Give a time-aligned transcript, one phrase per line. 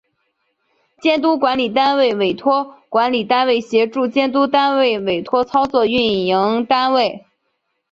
[0.99, 7.23] 监督管理单位委托管理单位协助监督单位委托操作营运单位